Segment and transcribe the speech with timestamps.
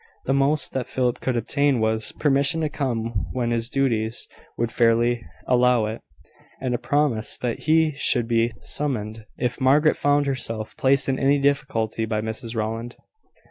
[0.25, 4.27] The most that Philip could obtain was, permission to come when his duties
[4.57, 6.01] would fairly allow it,
[6.59, 11.37] and a promise that he should be summoned, if Margaret found herself placed in any
[11.37, 12.95] difficulty by Mrs Rowland.